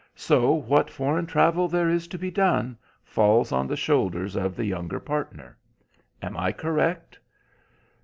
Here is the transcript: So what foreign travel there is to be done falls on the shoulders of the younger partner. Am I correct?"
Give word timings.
So 0.15 0.51
what 0.51 0.89
foreign 0.89 1.27
travel 1.27 1.67
there 1.67 1.87
is 1.87 2.07
to 2.07 2.17
be 2.17 2.31
done 2.31 2.75
falls 3.03 3.51
on 3.51 3.67
the 3.67 3.75
shoulders 3.77 4.35
of 4.35 4.55
the 4.55 4.65
younger 4.65 4.99
partner. 4.99 5.55
Am 6.23 6.35
I 6.35 6.51
correct?" 6.51 7.19